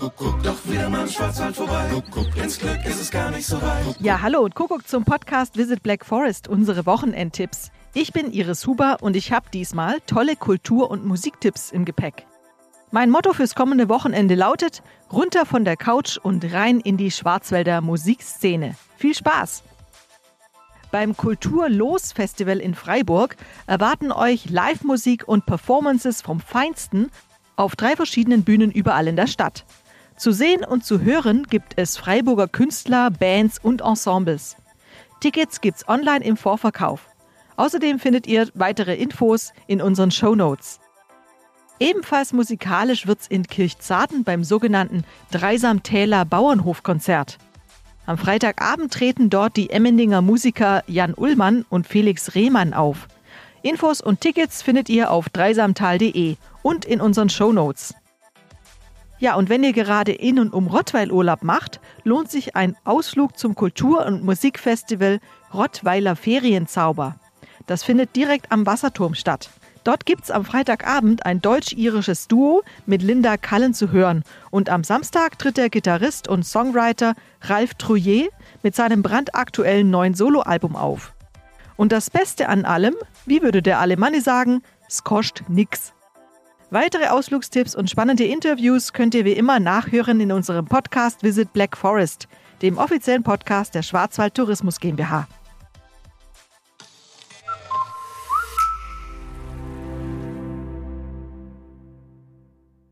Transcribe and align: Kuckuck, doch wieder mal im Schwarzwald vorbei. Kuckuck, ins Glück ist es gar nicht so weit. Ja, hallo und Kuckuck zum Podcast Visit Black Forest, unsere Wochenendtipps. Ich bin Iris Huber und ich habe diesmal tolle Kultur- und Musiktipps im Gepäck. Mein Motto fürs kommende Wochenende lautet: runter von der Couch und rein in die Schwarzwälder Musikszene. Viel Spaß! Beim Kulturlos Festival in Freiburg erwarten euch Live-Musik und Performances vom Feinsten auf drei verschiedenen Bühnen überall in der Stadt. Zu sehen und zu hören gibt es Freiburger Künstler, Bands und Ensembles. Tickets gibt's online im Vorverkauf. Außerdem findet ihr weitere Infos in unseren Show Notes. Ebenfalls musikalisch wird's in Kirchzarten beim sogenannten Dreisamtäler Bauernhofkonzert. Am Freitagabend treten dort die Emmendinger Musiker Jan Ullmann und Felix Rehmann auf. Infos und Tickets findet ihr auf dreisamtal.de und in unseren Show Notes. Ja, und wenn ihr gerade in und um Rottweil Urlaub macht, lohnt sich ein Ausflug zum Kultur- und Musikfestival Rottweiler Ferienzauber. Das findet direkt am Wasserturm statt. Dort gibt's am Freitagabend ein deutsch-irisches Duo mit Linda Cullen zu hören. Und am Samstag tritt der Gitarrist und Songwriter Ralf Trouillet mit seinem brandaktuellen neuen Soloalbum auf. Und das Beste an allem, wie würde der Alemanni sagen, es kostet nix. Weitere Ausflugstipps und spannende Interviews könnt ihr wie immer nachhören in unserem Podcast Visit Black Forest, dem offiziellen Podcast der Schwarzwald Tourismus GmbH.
Kuckuck, 0.00 0.42
doch 0.42 0.56
wieder 0.64 0.88
mal 0.88 1.02
im 1.02 1.08
Schwarzwald 1.08 1.54
vorbei. 1.54 1.90
Kuckuck, 1.92 2.34
ins 2.38 2.58
Glück 2.58 2.82
ist 2.86 3.02
es 3.02 3.10
gar 3.10 3.30
nicht 3.30 3.46
so 3.46 3.60
weit. 3.60 4.00
Ja, 4.00 4.22
hallo 4.22 4.40
und 4.40 4.54
Kuckuck 4.54 4.88
zum 4.88 5.04
Podcast 5.04 5.58
Visit 5.58 5.82
Black 5.82 6.06
Forest, 6.06 6.48
unsere 6.48 6.86
Wochenendtipps. 6.86 7.70
Ich 7.92 8.14
bin 8.14 8.32
Iris 8.32 8.66
Huber 8.66 8.96
und 9.02 9.14
ich 9.14 9.30
habe 9.30 9.50
diesmal 9.52 10.00
tolle 10.06 10.36
Kultur- 10.36 10.90
und 10.90 11.04
Musiktipps 11.04 11.70
im 11.70 11.84
Gepäck. 11.84 12.24
Mein 12.90 13.10
Motto 13.10 13.34
fürs 13.34 13.54
kommende 13.54 13.90
Wochenende 13.90 14.36
lautet: 14.36 14.82
runter 15.12 15.44
von 15.44 15.66
der 15.66 15.76
Couch 15.76 16.16
und 16.16 16.50
rein 16.50 16.80
in 16.80 16.96
die 16.96 17.10
Schwarzwälder 17.10 17.82
Musikszene. 17.82 18.76
Viel 18.96 19.14
Spaß! 19.14 19.64
Beim 20.90 21.14
Kulturlos 21.14 22.12
Festival 22.12 22.58
in 22.58 22.74
Freiburg 22.74 23.36
erwarten 23.66 24.12
euch 24.12 24.48
Live-Musik 24.48 25.28
und 25.28 25.44
Performances 25.44 26.22
vom 26.22 26.40
Feinsten 26.40 27.10
auf 27.56 27.76
drei 27.76 27.94
verschiedenen 27.94 28.42
Bühnen 28.42 28.70
überall 28.72 29.06
in 29.06 29.16
der 29.16 29.26
Stadt. 29.26 29.66
Zu 30.20 30.32
sehen 30.32 30.66
und 30.66 30.84
zu 30.84 31.00
hören 31.00 31.44
gibt 31.44 31.72
es 31.76 31.96
Freiburger 31.96 32.46
Künstler, 32.46 33.10
Bands 33.10 33.58
und 33.58 33.80
Ensembles. 33.80 34.54
Tickets 35.20 35.62
gibt's 35.62 35.88
online 35.88 36.22
im 36.22 36.36
Vorverkauf. 36.36 37.06
Außerdem 37.56 37.98
findet 37.98 38.26
ihr 38.26 38.48
weitere 38.52 38.96
Infos 38.96 39.54
in 39.66 39.80
unseren 39.80 40.10
Show 40.10 40.34
Notes. 40.34 40.78
Ebenfalls 41.78 42.34
musikalisch 42.34 43.06
wird's 43.06 43.28
in 43.28 43.44
Kirchzarten 43.44 44.22
beim 44.22 44.44
sogenannten 44.44 45.04
Dreisamtäler 45.30 46.26
Bauernhofkonzert. 46.26 47.38
Am 48.04 48.18
Freitagabend 48.18 48.92
treten 48.92 49.30
dort 49.30 49.56
die 49.56 49.70
Emmendinger 49.70 50.20
Musiker 50.20 50.84
Jan 50.86 51.14
Ullmann 51.14 51.64
und 51.70 51.86
Felix 51.86 52.34
Rehmann 52.34 52.74
auf. 52.74 53.08
Infos 53.62 54.02
und 54.02 54.20
Tickets 54.20 54.60
findet 54.60 54.90
ihr 54.90 55.12
auf 55.12 55.30
dreisamtal.de 55.30 56.36
und 56.62 56.84
in 56.84 57.00
unseren 57.00 57.30
Show 57.30 57.54
Notes. 57.54 57.94
Ja, 59.20 59.34
und 59.34 59.50
wenn 59.50 59.62
ihr 59.62 59.74
gerade 59.74 60.12
in 60.12 60.38
und 60.38 60.54
um 60.54 60.66
Rottweil 60.66 61.12
Urlaub 61.12 61.42
macht, 61.42 61.78
lohnt 62.04 62.30
sich 62.30 62.56
ein 62.56 62.74
Ausflug 62.84 63.36
zum 63.36 63.54
Kultur- 63.54 64.06
und 64.06 64.24
Musikfestival 64.24 65.20
Rottweiler 65.52 66.16
Ferienzauber. 66.16 67.16
Das 67.66 67.82
findet 67.82 68.16
direkt 68.16 68.50
am 68.50 68.64
Wasserturm 68.64 69.14
statt. 69.14 69.50
Dort 69.84 70.06
gibt's 70.06 70.30
am 70.30 70.46
Freitagabend 70.46 71.26
ein 71.26 71.42
deutsch-irisches 71.42 72.28
Duo 72.28 72.62
mit 72.86 73.02
Linda 73.02 73.36
Cullen 73.36 73.74
zu 73.74 73.92
hören. 73.92 74.24
Und 74.50 74.70
am 74.70 74.84
Samstag 74.84 75.38
tritt 75.38 75.58
der 75.58 75.68
Gitarrist 75.68 76.26
und 76.26 76.46
Songwriter 76.46 77.14
Ralf 77.42 77.74
Trouillet 77.74 78.30
mit 78.62 78.74
seinem 78.74 79.02
brandaktuellen 79.02 79.90
neuen 79.90 80.14
Soloalbum 80.14 80.76
auf. 80.76 81.12
Und 81.76 81.92
das 81.92 82.08
Beste 82.08 82.48
an 82.48 82.64
allem, 82.64 82.94
wie 83.26 83.42
würde 83.42 83.60
der 83.60 83.80
Alemanni 83.80 84.20
sagen, 84.20 84.62
es 84.88 85.04
kostet 85.04 85.50
nix. 85.50 85.92
Weitere 86.72 87.08
Ausflugstipps 87.08 87.74
und 87.74 87.90
spannende 87.90 88.22
Interviews 88.22 88.92
könnt 88.92 89.16
ihr 89.16 89.24
wie 89.24 89.32
immer 89.32 89.58
nachhören 89.58 90.20
in 90.20 90.30
unserem 90.30 90.66
Podcast 90.66 91.24
Visit 91.24 91.52
Black 91.52 91.76
Forest, 91.76 92.28
dem 92.62 92.78
offiziellen 92.78 93.24
Podcast 93.24 93.74
der 93.74 93.82
Schwarzwald 93.82 94.34
Tourismus 94.34 94.78
GmbH. 94.78 95.26